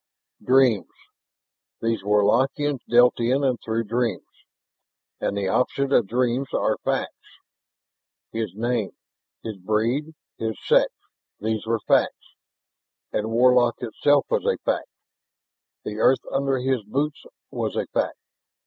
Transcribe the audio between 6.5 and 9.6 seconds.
are facts! His name, his